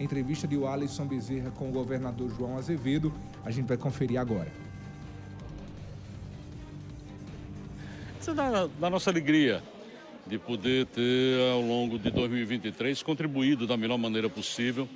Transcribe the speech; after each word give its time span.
Entrevista 0.00 0.46
de 0.46 0.62
Alisson 0.64 1.06
Bezerra 1.06 1.50
com 1.50 1.68
o 1.68 1.72
governador 1.72 2.30
João 2.36 2.56
Azevedo. 2.56 3.12
A 3.44 3.50
gente 3.50 3.66
vai 3.66 3.76
conferir 3.76 4.20
agora. 4.20 4.50
Isso 8.20 8.30
é 8.30 8.34
da, 8.34 8.66
da 8.66 8.90
nossa 8.90 9.10
alegria 9.10 9.62
de 10.26 10.38
poder 10.38 10.86
ter, 10.86 11.52
ao 11.52 11.62
longo 11.62 11.98
de 11.98 12.10
2023, 12.10 13.02
contribuído 13.02 13.66
da 13.66 13.76
melhor 13.76 13.96
maneira 13.96 14.28
possível 14.28 14.88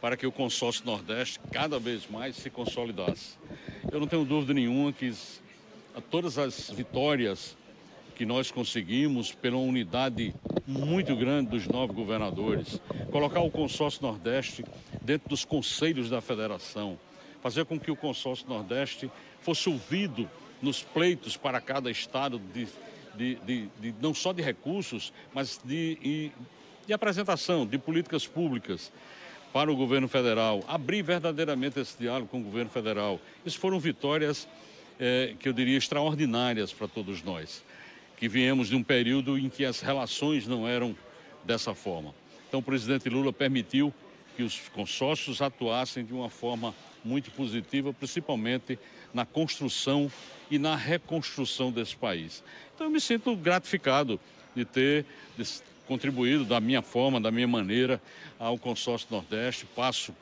para 0.00 0.16
que 0.16 0.26
o 0.26 0.32
consórcio 0.32 0.84
Nordeste 0.84 1.40
cada 1.50 1.78
vez 1.78 2.06
mais 2.10 2.36
se 2.36 2.50
consolidasse. 2.50 3.38
Eu 3.90 4.00
não 4.00 4.06
tenho 4.06 4.24
dúvida 4.24 4.52
nenhuma 4.52 4.92
que 4.92 5.14
todas 6.10 6.36
as 6.36 6.68
vitórias 6.70 7.56
que 8.14 8.24
nós 8.24 8.50
conseguimos 8.50 9.32
pela 9.32 9.56
unidade 9.56 10.34
muito 10.66 11.14
grande 11.16 11.50
dos 11.50 11.66
nove 11.66 11.92
governadores, 11.92 12.80
colocar 13.10 13.40
o 13.40 13.50
consórcio 13.50 14.02
Nordeste 14.02 14.64
dentro 15.02 15.28
dos 15.28 15.44
conselhos 15.44 16.08
da 16.08 16.20
federação, 16.20 16.98
fazer 17.42 17.64
com 17.64 17.78
que 17.78 17.90
o 17.90 17.96
consórcio 17.96 18.48
Nordeste 18.48 19.10
fosse 19.40 19.68
ouvido 19.68 20.28
nos 20.62 20.82
pleitos 20.82 21.36
para 21.36 21.60
cada 21.60 21.90
estado 21.90 22.40
de, 22.52 22.66
de, 23.14 23.34
de, 23.36 23.68
de 23.80 23.94
não 24.00 24.14
só 24.14 24.32
de 24.32 24.42
recursos, 24.42 25.12
mas 25.34 25.60
de, 25.64 26.30
de 26.86 26.92
apresentação 26.92 27.66
de 27.66 27.76
políticas 27.78 28.26
públicas 28.26 28.90
para 29.52 29.70
o 29.70 29.76
governo 29.76 30.08
federal, 30.08 30.64
abrir 30.66 31.02
verdadeiramente 31.02 31.78
esse 31.78 31.96
diálogo 31.96 32.26
com 32.26 32.40
o 32.40 32.42
governo 32.42 32.70
federal. 32.70 33.20
Isso 33.46 33.58
foram 33.58 33.78
vitórias 33.78 34.48
é, 34.98 35.34
que 35.38 35.48
eu 35.48 35.52
diria 35.52 35.78
extraordinárias 35.78 36.72
para 36.72 36.88
todos 36.88 37.22
nós, 37.22 37.62
que 38.24 38.28
viemos 38.28 38.70
de 38.70 38.74
um 38.74 38.82
período 38.82 39.36
em 39.36 39.50
que 39.50 39.66
as 39.66 39.82
relações 39.82 40.46
não 40.46 40.66
eram 40.66 40.96
dessa 41.44 41.74
forma. 41.74 42.14
Então, 42.48 42.60
o 42.60 42.62
presidente 42.62 43.06
Lula 43.10 43.34
permitiu 43.34 43.92
que 44.34 44.42
os 44.42 44.60
consórcios 44.70 45.42
atuassem 45.42 46.06
de 46.06 46.14
uma 46.14 46.30
forma 46.30 46.74
muito 47.04 47.30
positiva, 47.32 47.92
principalmente 47.92 48.78
na 49.12 49.26
construção 49.26 50.10
e 50.50 50.58
na 50.58 50.74
reconstrução 50.74 51.70
desse 51.70 51.94
país. 51.94 52.42
Então, 52.74 52.86
eu 52.86 52.90
me 52.90 52.98
sinto 52.98 53.36
gratificado 53.36 54.18
de 54.56 54.64
ter 54.64 55.04
contribuído 55.86 56.46
da 56.46 56.58
minha 56.60 56.80
forma, 56.80 57.20
da 57.20 57.30
minha 57.30 57.46
maneira, 57.46 58.00
ao 58.38 58.56
consórcio 58.56 59.06
Nordeste. 59.10 59.66
Passo, 59.66 60.16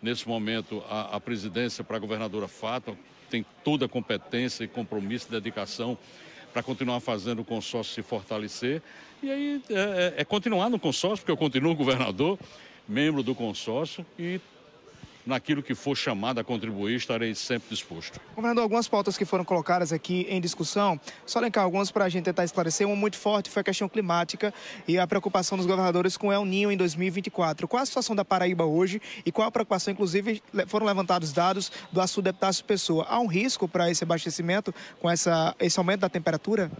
nesse 0.00 0.28
momento, 0.28 0.80
a, 0.88 1.16
a 1.16 1.20
presidência 1.20 1.82
para 1.82 1.96
a 1.96 2.00
governadora 2.00 2.46
Fátima, 2.46 2.96
tem 3.28 3.44
toda 3.64 3.86
a 3.86 3.88
competência 3.88 4.62
e 4.62 4.68
compromisso 4.68 5.26
e 5.26 5.32
dedicação 5.32 5.98
para 6.52 6.62
continuar 6.62 7.00
fazendo 7.00 7.40
o 7.40 7.44
consórcio 7.44 7.94
se 7.94 8.02
fortalecer. 8.02 8.82
E 9.22 9.30
aí 9.30 9.62
é, 9.70 10.14
é, 10.18 10.22
é 10.22 10.24
continuar 10.24 10.70
no 10.70 10.78
consórcio, 10.78 11.18
porque 11.18 11.32
eu 11.32 11.36
continuo 11.36 11.74
governador, 11.74 12.38
membro 12.88 13.22
do 13.22 13.34
consórcio 13.34 14.04
e 14.18 14.40
naquilo 15.28 15.62
que 15.62 15.74
for 15.74 15.94
chamado 15.94 16.40
a 16.40 16.44
contribuir, 16.44 16.96
estarei 16.96 17.34
sempre 17.34 17.68
disposto. 17.68 18.18
Governador, 18.34 18.62
algumas 18.62 18.88
pautas 18.88 19.16
que 19.18 19.24
foram 19.24 19.44
colocadas 19.44 19.92
aqui 19.92 20.26
em 20.28 20.40
discussão, 20.40 20.98
só 21.26 21.38
elencar 21.38 21.62
algumas 21.62 21.90
para 21.90 22.06
a 22.06 22.08
gente 22.08 22.24
tentar 22.24 22.44
esclarecer. 22.44 22.86
Uma 22.86 22.96
muito 22.96 23.16
forte 23.16 23.50
foi 23.50 23.60
a 23.60 23.64
questão 23.64 23.88
climática 23.88 24.52
e 24.86 24.98
a 24.98 25.06
preocupação 25.06 25.58
dos 25.58 25.66
governadores 25.66 26.16
com 26.16 26.32
El 26.32 26.44
Ninho 26.44 26.72
em 26.72 26.76
2024. 26.76 27.68
Qual 27.68 27.82
a 27.82 27.86
situação 27.86 28.16
da 28.16 28.24
Paraíba 28.24 28.64
hoje 28.64 29.00
e 29.24 29.30
qual 29.30 29.46
a 29.46 29.50
preocupação? 29.50 29.92
Inclusive, 29.92 30.42
foram 30.66 30.86
levantados 30.86 31.32
dados 31.32 31.70
do 31.92 32.00
Açul 32.00 32.22
Deputado 32.22 32.64
Pessoa. 32.64 33.06
Há 33.08 33.20
um 33.20 33.26
risco 33.26 33.68
para 33.68 33.90
esse 33.90 34.04
abastecimento 34.04 34.74
com 35.00 35.10
essa, 35.10 35.54
esse 35.60 35.78
aumento 35.78 36.00
da 36.00 36.08
temperatura? 36.08 36.70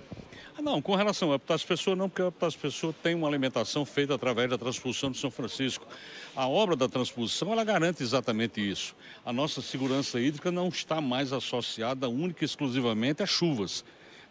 Ah, 0.58 0.62
não, 0.62 0.82
com 0.82 0.96
relação 0.96 1.28
ao 1.28 1.36
Epitácio 1.36 1.94
não, 1.94 2.08
porque 2.08 2.20
o 2.20 2.26
Epitácio 2.26 2.58
Pessoa 2.58 2.92
tem 2.92 3.14
uma 3.14 3.28
alimentação 3.28 3.84
feita 3.84 4.16
através 4.16 4.50
da 4.50 4.58
transposição 4.58 5.08
de 5.08 5.16
São 5.16 5.30
Francisco. 5.30 5.86
A 6.34 6.48
obra 6.48 6.74
da 6.74 6.88
transposição, 6.88 7.52
ela 7.52 7.62
garante 7.62 8.02
exatamente 8.02 8.60
isso. 8.60 8.96
A 9.24 9.32
nossa 9.32 9.62
segurança 9.62 10.18
hídrica 10.18 10.50
não 10.50 10.66
está 10.66 11.00
mais 11.00 11.32
associada 11.32 12.08
única 12.08 12.42
e 12.42 12.44
exclusivamente 12.44 13.22
a 13.22 13.26
chuvas, 13.26 13.84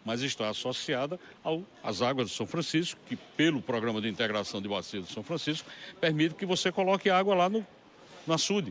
mas 0.04 0.20
está 0.20 0.50
associada 0.50 1.18
ao, 1.42 1.64
às 1.82 2.02
águas 2.02 2.28
de 2.28 2.36
São 2.36 2.46
Francisco, 2.46 3.00
que 3.06 3.16
pelo 3.16 3.62
Programa 3.62 3.98
de 3.98 4.08
Integração 4.10 4.60
de 4.60 4.68
Bacia 4.68 5.00
de 5.00 5.10
São 5.10 5.22
Francisco, 5.22 5.66
permite 5.98 6.34
que 6.34 6.44
você 6.44 6.70
coloque 6.70 7.08
água 7.08 7.34
lá 7.34 7.48
no, 7.48 7.66
no 8.26 8.34
açude 8.34 8.70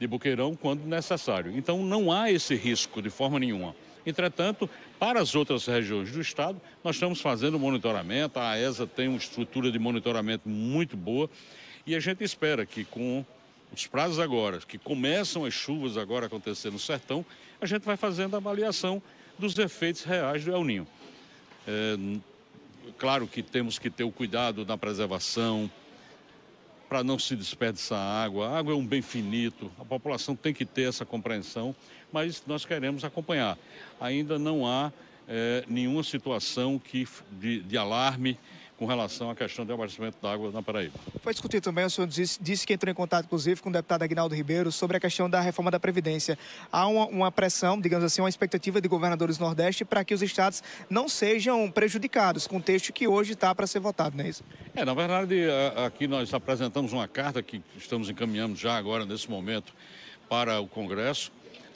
de 0.00 0.06
Boqueirão 0.06 0.56
quando 0.56 0.86
necessário. 0.86 1.52
Então 1.54 1.82
não 1.82 2.10
há 2.10 2.32
esse 2.32 2.54
risco 2.54 3.02
de 3.02 3.10
forma 3.10 3.38
nenhuma. 3.38 3.74
Entretanto, 4.08 4.70
para 4.98 5.20
as 5.20 5.34
outras 5.34 5.66
regiões 5.66 6.10
do 6.10 6.18
estado, 6.18 6.58
nós 6.82 6.96
estamos 6.96 7.20
fazendo 7.20 7.58
monitoramento, 7.58 8.38
a 8.38 8.52
AESA 8.52 8.86
tem 8.86 9.06
uma 9.06 9.18
estrutura 9.18 9.70
de 9.70 9.78
monitoramento 9.78 10.48
muito 10.48 10.96
boa 10.96 11.28
e 11.86 11.94
a 11.94 12.00
gente 12.00 12.24
espera 12.24 12.64
que 12.64 12.84
com 12.84 13.22
os 13.70 13.86
prazos 13.86 14.18
agora, 14.18 14.60
que 14.60 14.78
começam 14.78 15.44
as 15.44 15.52
chuvas 15.52 15.98
agora 15.98 16.24
a 16.24 16.28
acontecer 16.28 16.70
no 16.70 16.78
sertão, 16.78 17.22
a 17.60 17.66
gente 17.66 17.82
vai 17.82 17.98
fazendo 17.98 18.34
a 18.34 18.38
avaliação 18.38 19.02
dos 19.38 19.58
efeitos 19.58 20.04
reais 20.04 20.42
do 20.42 20.52
El 20.52 20.64
Ninho. 20.64 20.86
É, 21.66 21.98
claro 22.96 23.26
que 23.26 23.42
temos 23.42 23.78
que 23.78 23.90
ter 23.90 24.04
o 24.04 24.10
cuidado 24.10 24.64
na 24.64 24.78
preservação, 24.78 25.70
para 26.88 27.04
não 27.04 27.18
se 27.18 27.36
desperdiçar 27.36 27.98
água. 27.98 28.48
A 28.48 28.58
água 28.58 28.72
é 28.72 28.76
um 28.76 28.86
bem 28.86 29.02
finito, 29.02 29.70
a 29.78 29.84
população 29.84 30.34
tem 30.34 30.54
que 30.54 30.64
ter 30.64 30.88
essa 30.88 31.04
compreensão, 31.04 31.74
mas 32.12 32.42
nós 32.46 32.64
queremos 32.64 33.04
acompanhar. 33.04 33.58
Ainda 34.00 34.38
não 34.38 34.66
há 34.66 34.92
é, 35.28 35.64
nenhuma 35.68 36.02
situação 36.02 36.78
que, 36.78 37.06
de, 37.32 37.60
de 37.60 37.76
alarme 37.76 38.38
com 38.78 38.86
relação 38.86 39.28
à 39.28 39.34
questão 39.34 39.66
do 39.66 39.72
abastecimento 39.72 40.18
da 40.22 40.32
água 40.32 40.52
na 40.52 40.62
Paraíba. 40.62 40.94
Foi 41.20 41.32
discutido 41.32 41.64
também, 41.64 41.84
o 41.84 41.90
senhor 41.90 42.06
disse, 42.06 42.40
disse, 42.40 42.64
que 42.64 42.72
entrou 42.72 42.90
em 42.90 42.94
contato, 42.94 43.24
inclusive, 43.24 43.60
com 43.60 43.70
o 43.70 43.72
deputado 43.72 44.04
Aguinaldo 44.04 44.36
Ribeiro 44.36 44.70
sobre 44.70 44.96
a 44.96 45.00
questão 45.00 45.28
da 45.28 45.40
reforma 45.40 45.68
da 45.68 45.80
Previdência. 45.80 46.38
Há 46.70 46.86
uma, 46.86 47.06
uma 47.06 47.32
pressão, 47.32 47.80
digamos 47.80 48.04
assim, 48.04 48.22
uma 48.22 48.28
expectativa 48.28 48.80
de 48.80 48.86
governadores 48.86 49.36
do 49.36 49.44
Nordeste 49.44 49.84
para 49.84 50.04
que 50.04 50.14
os 50.14 50.22
estados 50.22 50.62
não 50.88 51.08
sejam 51.08 51.68
prejudicados 51.68 52.46
com 52.46 52.58
o 52.58 52.62
texto 52.62 52.92
que 52.92 53.08
hoje 53.08 53.32
está 53.32 53.52
para 53.52 53.66
ser 53.66 53.80
votado, 53.80 54.16
não 54.16 54.24
é 54.24 54.28
isso? 54.28 54.44
É, 54.76 54.84
na 54.84 54.94
verdade, 54.94 55.48
aqui 55.84 56.06
nós 56.06 56.32
apresentamos 56.32 56.92
uma 56.92 57.08
carta 57.08 57.42
que 57.42 57.60
estamos 57.76 58.08
encaminhando 58.08 58.54
já 58.54 58.76
agora, 58.76 59.04
nesse 59.04 59.28
momento, 59.28 59.74
para 60.28 60.60
o 60.60 60.68
Congresso, 60.68 61.32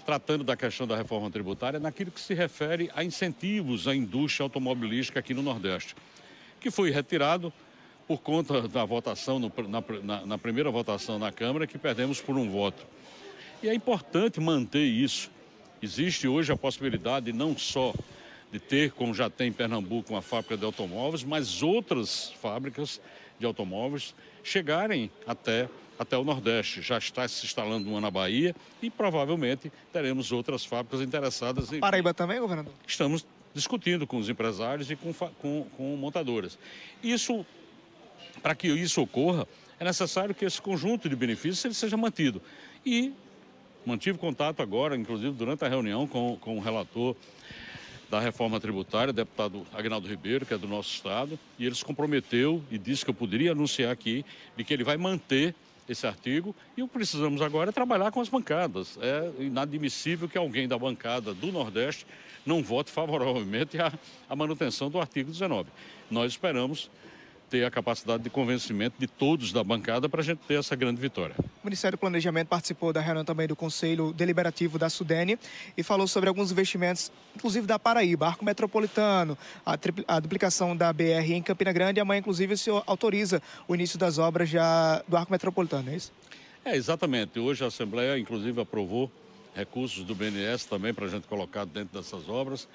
tratando 0.06 0.44
da 0.44 0.56
questão 0.56 0.86
da 0.86 0.96
reforma 0.96 1.28
tributária 1.30 1.80
naquilo 1.80 2.12
que 2.12 2.20
se 2.20 2.32
refere 2.32 2.92
a 2.94 3.02
incentivos 3.02 3.88
à 3.88 3.94
indústria 3.94 4.44
automobilística 4.44 5.18
aqui 5.18 5.34
no 5.34 5.42
Nordeste 5.42 5.96
que 6.62 6.70
foi 6.70 6.90
retirado 6.90 7.52
por 8.06 8.20
conta 8.20 8.68
da 8.68 8.84
votação, 8.84 9.38
no, 9.38 9.52
na, 9.68 9.82
na, 10.02 10.26
na 10.26 10.38
primeira 10.38 10.70
votação 10.70 11.18
na 11.18 11.32
Câmara, 11.32 11.66
que 11.66 11.76
perdemos 11.76 12.20
por 12.20 12.36
um 12.36 12.48
voto. 12.48 12.86
E 13.62 13.68
é 13.68 13.74
importante 13.74 14.40
manter 14.40 14.84
isso. 14.84 15.30
Existe 15.80 16.28
hoje 16.28 16.52
a 16.52 16.56
possibilidade 16.56 17.32
não 17.32 17.56
só 17.56 17.92
de 18.52 18.60
ter, 18.60 18.92
como 18.92 19.14
já 19.14 19.30
tem 19.30 19.48
em 19.48 19.52
Pernambuco, 19.52 20.12
uma 20.12 20.22
fábrica 20.22 20.56
de 20.56 20.64
automóveis, 20.64 21.24
mas 21.24 21.62
outras 21.62 22.32
fábricas 22.40 23.00
de 23.38 23.46
automóveis 23.46 24.14
chegarem 24.44 25.10
até, 25.26 25.68
até 25.98 26.16
o 26.16 26.22
Nordeste. 26.22 26.82
Já 26.82 26.98
está 26.98 27.26
se 27.26 27.46
instalando 27.46 27.88
uma 27.88 28.00
na 28.00 28.10
Bahia 28.10 28.54
e 28.82 28.90
provavelmente 28.90 29.72
teremos 29.92 30.32
outras 30.32 30.64
fábricas 30.64 31.00
interessadas. 31.00 31.72
Em... 31.72 31.80
Paraíba 31.80 32.12
também, 32.12 32.38
governador? 32.40 32.74
Estamos 32.86 33.24
discutindo 33.54 34.06
com 34.06 34.16
os 34.16 34.28
empresários 34.28 34.90
e 34.90 34.96
com, 34.96 35.12
com, 35.12 35.66
com 35.76 35.96
montadoras. 35.96 36.58
Isso, 37.02 37.44
para 38.42 38.54
que 38.54 38.68
isso 38.68 39.02
ocorra, 39.02 39.46
é 39.78 39.84
necessário 39.84 40.34
que 40.34 40.44
esse 40.44 40.60
conjunto 40.60 41.08
de 41.08 41.16
benefícios 41.16 41.64
ele 41.64 41.74
seja 41.74 41.96
mantido. 41.96 42.40
E 42.84 43.12
mantive 43.84 44.18
contato 44.18 44.62
agora, 44.62 44.96
inclusive 44.96 45.32
durante 45.32 45.64
a 45.64 45.68
reunião 45.68 46.06
com, 46.06 46.36
com 46.40 46.56
o 46.56 46.60
relator 46.60 47.16
da 48.08 48.20
reforma 48.20 48.60
tributária, 48.60 49.12
deputado 49.12 49.66
Agnaldo 49.72 50.06
Ribeiro, 50.06 50.44
que 50.44 50.52
é 50.52 50.58
do 50.58 50.68
nosso 50.68 50.94
estado, 50.94 51.38
e 51.58 51.64
ele 51.64 51.74
se 51.74 51.84
comprometeu 51.84 52.62
e 52.70 52.76
disse 52.76 53.04
que 53.04 53.10
eu 53.10 53.14
poderia 53.14 53.52
anunciar 53.52 53.90
aqui 53.90 54.24
de 54.56 54.62
que 54.62 54.74
ele 54.74 54.84
vai 54.84 54.98
manter 54.98 55.54
esse 55.88 56.06
artigo 56.06 56.54
e 56.76 56.82
o 56.82 56.88
que 56.88 56.94
precisamos 56.94 57.42
agora 57.42 57.70
é 57.70 57.72
trabalhar 57.72 58.10
com 58.10 58.20
as 58.20 58.28
bancadas. 58.28 58.98
É 59.00 59.42
inadmissível 59.42 60.28
que 60.28 60.38
alguém 60.38 60.68
da 60.68 60.78
bancada 60.78 61.34
do 61.34 61.50
Nordeste 61.50 62.06
não 62.44 62.62
vote 62.62 62.90
favoravelmente 62.90 63.80
à, 63.80 63.92
à 64.28 64.36
manutenção 64.36 64.90
do 64.90 65.00
artigo 65.00 65.30
19. 65.30 65.68
Nós 66.10 66.32
esperamos 66.32 66.90
ter 67.52 67.66
a 67.66 67.70
capacidade 67.70 68.22
de 68.22 68.30
convencimento 68.30 68.96
de 68.98 69.06
todos 69.06 69.52
da 69.52 69.62
bancada 69.62 70.08
para 70.08 70.22
a 70.22 70.24
gente 70.24 70.38
ter 70.48 70.58
essa 70.58 70.74
grande 70.74 70.98
vitória. 70.98 71.36
O 71.62 71.66
Ministério 71.66 71.98
do 71.98 72.00
Planejamento 72.00 72.48
participou 72.48 72.94
da 72.94 73.00
reunião 73.02 73.26
também 73.26 73.46
do 73.46 73.54
Conselho 73.54 74.10
Deliberativo 74.10 74.78
da 74.78 74.88
Sudene 74.88 75.38
e 75.76 75.82
falou 75.82 76.08
sobre 76.08 76.30
alguns 76.30 76.50
investimentos, 76.50 77.12
inclusive 77.36 77.66
da 77.66 77.78
Paraíba, 77.78 78.26
Arco 78.26 78.42
Metropolitano, 78.42 79.36
a, 79.66 79.76
a 80.08 80.18
duplicação 80.18 80.74
da 80.74 80.90
BR 80.94 81.30
em 81.34 81.42
Campina 81.42 81.72
Grande. 81.72 81.98
E 81.98 82.00
amanhã, 82.00 82.20
inclusive, 82.20 82.54
o 82.54 82.56
senhor 82.58 82.82
autoriza 82.86 83.42
o 83.68 83.74
início 83.74 83.98
das 83.98 84.16
obras 84.16 84.48
já 84.48 85.04
do 85.06 85.14
Arco 85.14 85.30
Metropolitano, 85.30 85.90
é 85.90 85.96
isso? 85.96 86.10
É, 86.64 86.74
exatamente. 86.74 87.38
Hoje 87.38 87.62
a 87.64 87.66
Assembleia, 87.66 88.18
inclusive, 88.18 88.62
aprovou 88.62 89.12
recursos 89.54 90.04
do 90.04 90.14
BNS 90.14 90.66
também 90.66 90.94
para 90.94 91.04
a 91.04 91.08
gente 91.10 91.28
colocar 91.28 91.66
dentro 91.66 92.00
dessas 92.00 92.30
obras. 92.30 92.66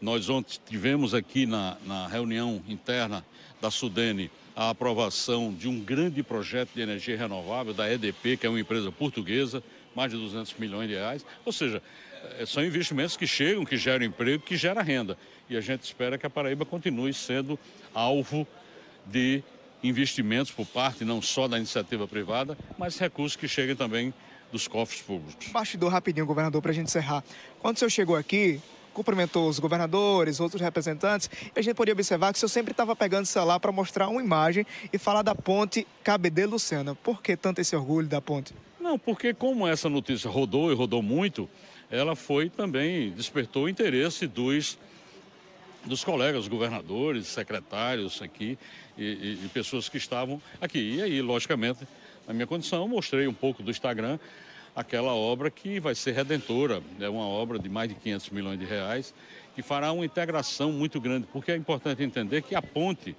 Nós 0.00 0.30
ontem 0.30 0.58
tivemos 0.66 1.12
aqui 1.12 1.44
na, 1.44 1.76
na 1.84 2.06
reunião 2.06 2.62
interna 2.66 3.24
da 3.60 3.70
Sudene 3.70 4.30
a 4.56 4.70
aprovação 4.70 5.52
de 5.52 5.68
um 5.68 5.78
grande 5.78 6.22
projeto 6.22 6.70
de 6.74 6.80
energia 6.80 7.16
renovável 7.16 7.74
da 7.74 7.90
EDP, 7.92 8.38
que 8.38 8.46
é 8.46 8.48
uma 8.48 8.58
empresa 8.58 8.90
portuguesa, 8.90 9.62
mais 9.94 10.10
de 10.10 10.16
200 10.16 10.54
milhões 10.54 10.88
de 10.88 10.94
reais. 10.94 11.24
Ou 11.44 11.52
seja, 11.52 11.82
eh, 12.38 12.46
são 12.46 12.64
investimentos 12.64 13.16
que 13.16 13.26
chegam, 13.26 13.64
que 13.64 13.76
geram 13.76 14.04
emprego, 14.04 14.42
que 14.42 14.56
geram 14.56 14.82
renda. 14.82 15.18
E 15.48 15.56
a 15.56 15.60
gente 15.60 15.82
espera 15.82 16.16
que 16.16 16.26
a 16.26 16.30
Paraíba 16.30 16.64
continue 16.64 17.12
sendo 17.12 17.58
alvo 17.92 18.46
de 19.06 19.42
investimentos 19.82 20.50
por 20.50 20.66
parte 20.66 21.04
não 21.04 21.20
só 21.20 21.46
da 21.46 21.58
iniciativa 21.58 22.08
privada, 22.08 22.56
mas 22.78 22.98
recursos 22.98 23.36
que 23.36 23.48
cheguem 23.48 23.76
também 23.76 24.14
dos 24.50 24.66
cofres 24.66 25.02
públicos. 25.02 25.48
Bastidor 25.48 25.92
rapidinho, 25.92 26.26
governador, 26.26 26.60
para 26.60 26.70
a 26.70 26.74
gente 26.74 26.86
encerrar. 26.86 27.22
Quando 27.60 27.76
o 27.76 27.78
senhor 27.78 27.90
chegou 27.90 28.16
aqui, 28.16 28.60
cumprimentou 28.92 29.48
os 29.48 29.58
governadores, 29.58 30.40
outros 30.40 30.60
representantes, 30.60 31.30
e 31.54 31.58
a 31.58 31.62
gente 31.62 31.74
podia 31.74 31.94
observar 31.94 32.32
que 32.32 32.36
o 32.36 32.40
senhor 32.40 32.48
sempre 32.48 32.72
estava 32.72 32.94
pegando 32.94 33.24
o 33.24 33.26
celular 33.26 33.60
para 33.60 33.72
mostrar 33.72 34.08
uma 34.08 34.22
imagem 34.22 34.66
e 34.92 34.98
falar 34.98 35.22
da 35.22 35.34
ponte 35.34 35.86
KBD 36.04 36.46
Luciana. 36.46 36.94
Por 36.94 37.22
que 37.22 37.36
tanto 37.36 37.60
esse 37.60 37.74
orgulho 37.74 38.08
da 38.08 38.20
ponte? 38.20 38.54
Não, 38.80 38.98
porque 38.98 39.34
como 39.34 39.66
essa 39.66 39.88
notícia 39.88 40.30
rodou 40.30 40.72
e 40.72 40.74
rodou 40.74 41.02
muito, 41.02 41.48
ela 41.90 42.14
foi 42.16 42.48
também, 42.48 43.10
despertou 43.10 43.64
o 43.64 43.68
interesse 43.68 44.26
dos 44.26 44.78
dos 45.84 46.04
colegas 46.04 46.46
governadores, 46.46 47.26
secretários 47.26 48.20
aqui 48.20 48.58
e, 48.98 49.04
e, 49.04 49.44
e, 49.44 49.48
pessoas 49.48 49.88
que 49.88 49.96
estavam 49.96 50.40
aqui. 50.60 50.96
E 50.96 51.02
aí, 51.02 51.22
logicamente, 51.22 51.86
na 52.26 52.34
minha 52.34 52.46
condição, 52.46 52.86
mostrei 52.86 53.26
um 53.26 53.34
pouco 53.34 53.62
do 53.62 53.70
Instagram 53.70 54.18
aquela 54.80 55.14
obra 55.14 55.50
que 55.50 55.78
vai 55.78 55.94
ser 55.94 56.12
redentora. 56.12 56.82
É 56.98 57.08
uma 57.08 57.26
obra 57.26 57.58
de 57.58 57.68
mais 57.68 57.88
de 57.88 57.94
500 57.94 58.30
milhões 58.30 58.58
de 58.58 58.64
reais 58.64 59.14
que 59.54 59.62
fará 59.62 59.92
uma 59.92 60.04
integração 60.04 60.72
muito 60.72 61.00
grande, 61.00 61.26
porque 61.32 61.52
é 61.52 61.56
importante 61.56 62.02
entender 62.02 62.42
que 62.42 62.54
a 62.54 62.62
ponte 62.62 63.16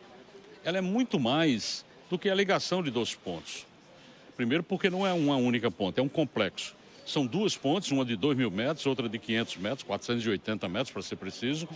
ela 0.63 0.77
é 0.77 0.81
muito 0.81 1.19
mais 1.19 1.85
do 2.09 2.17
que 2.17 2.29
a 2.29 2.35
ligação 2.35 2.83
de 2.83 2.91
dois 2.91 3.15
pontos. 3.15 3.65
Primeiro, 4.35 4.63
porque 4.63 4.89
não 4.89 5.05
é 5.05 5.13
uma 5.13 5.35
única 5.35 5.69
ponte, 5.69 5.99
é 5.99 6.03
um 6.03 6.09
complexo. 6.09 6.75
São 7.05 7.25
duas 7.25 7.57
pontes, 7.57 7.91
uma 7.91 8.05
de 8.05 8.15
2 8.15 8.37
mil 8.37 8.51
metros, 8.51 8.85
outra 8.85 9.09
de 9.09 9.17
500 9.17 9.57
metros, 9.57 9.83
480 9.83 10.69
metros 10.69 10.91
para 10.91 11.01
ser 11.01 11.15
preciso, 11.15 11.67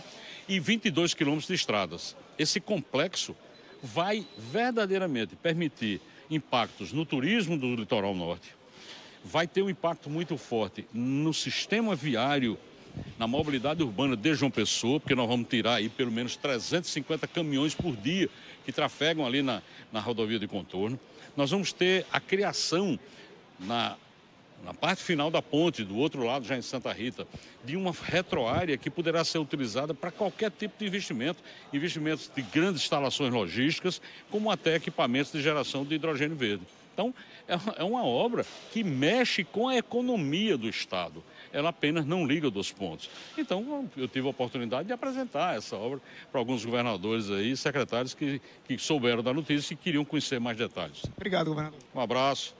e 0.48 0.58
22 0.58 1.14
quilômetros 1.14 1.48
de 1.48 1.54
estradas. 1.54 2.16
Esse 2.38 2.60
complexo 2.60 3.36
vai 3.82 4.24
verdadeiramente 4.36 5.36
permitir 5.36 6.00
impactos 6.30 6.92
no 6.92 7.04
turismo 7.04 7.58
do 7.58 7.74
litoral 7.74 8.14
norte, 8.14 8.54
vai 9.26 9.46
ter 9.46 9.62
um 9.62 9.68
impacto 9.68 10.08
muito 10.08 10.36
forte 10.36 10.86
no 10.94 11.34
sistema 11.34 11.96
viário, 11.96 12.56
na 13.18 13.26
mobilidade 13.26 13.82
urbana 13.82 14.16
de 14.16 14.34
João 14.34 14.50
Pessoa, 14.50 15.00
porque 15.00 15.14
nós 15.14 15.28
vamos 15.28 15.48
tirar 15.48 15.74
aí 15.74 15.88
pelo 15.88 16.12
menos 16.12 16.36
350 16.36 17.26
caminhões 17.26 17.74
por 17.74 17.94
dia 17.96 18.30
que 18.64 18.72
trafegam 18.72 19.26
ali 19.26 19.42
na, 19.42 19.62
na 19.92 20.00
rodovia 20.00 20.38
de 20.38 20.46
contorno. 20.46 20.98
Nós 21.36 21.50
vamos 21.50 21.72
ter 21.72 22.06
a 22.12 22.20
criação 22.20 22.98
na 23.58 23.96
na 24.64 24.72
parte 24.72 25.02
final 25.02 25.30
da 25.30 25.42
ponte, 25.42 25.84
do 25.84 25.96
outro 25.96 26.24
lado, 26.24 26.46
já 26.46 26.56
em 26.56 26.62
Santa 26.62 26.90
Rita, 26.90 27.28
de 27.62 27.76
uma 27.76 27.92
retroárea 27.92 28.76
que 28.78 28.88
poderá 28.88 29.22
ser 29.22 29.38
utilizada 29.38 29.92
para 29.92 30.10
qualquer 30.10 30.50
tipo 30.50 30.78
de 30.78 30.86
investimento, 30.86 31.42
investimentos 31.74 32.30
de 32.34 32.40
grandes 32.40 32.82
instalações 32.82 33.32
logísticas, 33.32 34.00
como 34.30 34.50
até 34.50 34.74
equipamentos 34.74 35.30
de 35.30 35.42
geração 35.42 35.84
de 35.84 35.94
hidrogênio 35.94 36.36
verde. 36.36 36.64
Então, 36.96 37.14
é 37.76 37.84
uma 37.84 38.00
é 38.00 38.04
obra 38.04 38.46
que 38.72 38.82
mexe 38.82 39.44
com 39.44 39.68
a 39.68 39.76
economia 39.76 40.56
do 40.56 40.66
Estado. 40.66 41.22
Ela 41.52 41.68
apenas 41.68 42.06
não 42.06 42.26
liga 42.26 42.50
dos 42.50 42.72
pontos. 42.72 43.10
Então, 43.36 43.86
eu 43.94 44.08
tive 44.08 44.26
a 44.26 44.30
oportunidade 44.30 44.86
de 44.86 44.94
apresentar 44.94 45.58
essa 45.58 45.76
obra 45.76 46.00
para 46.32 46.40
alguns 46.40 46.64
governadores 46.64 47.30
aí, 47.30 47.54
secretários 47.54 48.14
que, 48.14 48.40
que 48.64 48.78
souberam 48.78 49.22
da 49.22 49.34
notícia 49.34 49.74
e 49.74 49.76
queriam 49.76 50.06
conhecer 50.06 50.40
mais 50.40 50.56
detalhes. 50.56 51.02
Obrigado, 51.14 51.48
governador. 51.48 51.78
Um 51.94 52.00
abraço. 52.00 52.54